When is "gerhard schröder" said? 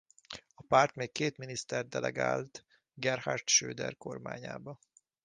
2.93-3.97